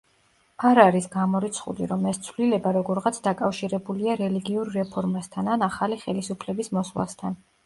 [0.67, 7.39] არ არის გამორიცხული, რომ ეს ცვლილება როგორღაც დაკავშირებულია რელიგიურ რეფორმასთან ან ახალი ხელისუფლების მოსვლასთან.